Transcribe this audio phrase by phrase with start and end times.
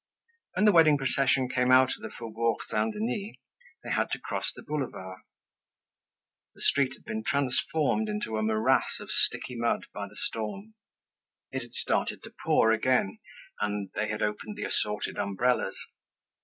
[0.53, 3.35] When the wedding procession came out of the Faubourg Saint Denis,
[3.83, 5.19] they had to cross the boulevard.
[6.55, 10.73] The street had been transformed into a morass of sticky mud by the storm.
[11.51, 13.19] It had started to pour again
[13.59, 15.75] and they had opened the assorted umbrellas.